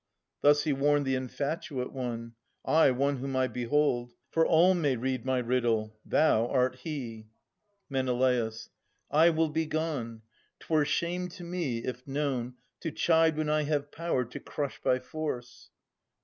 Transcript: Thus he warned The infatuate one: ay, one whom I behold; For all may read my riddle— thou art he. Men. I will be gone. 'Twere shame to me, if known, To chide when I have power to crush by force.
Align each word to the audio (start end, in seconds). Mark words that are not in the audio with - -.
Thus 0.41 0.63
he 0.63 0.73
warned 0.73 1.05
The 1.05 1.13
infatuate 1.13 1.91
one: 1.93 2.33
ay, 2.65 2.89
one 2.89 3.17
whom 3.17 3.35
I 3.35 3.45
behold; 3.45 4.13
For 4.31 4.43
all 4.43 4.73
may 4.73 4.95
read 4.95 5.25
my 5.27 5.37
riddle— 5.37 5.95
thou 6.13 6.47
art 6.47 6.77
he. 6.77 7.27
Men. 7.87 8.09
I 8.09 9.29
will 9.29 9.49
be 9.49 9.67
gone. 9.67 10.23
'Twere 10.59 10.85
shame 10.85 11.29
to 11.29 11.43
me, 11.43 11.85
if 11.85 12.07
known, 12.07 12.55
To 12.79 12.89
chide 12.89 13.37
when 13.37 13.47
I 13.47 13.61
have 13.61 13.91
power 13.91 14.25
to 14.25 14.39
crush 14.39 14.81
by 14.81 14.97
force. 14.97 15.69